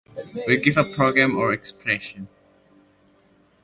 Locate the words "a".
0.77-0.83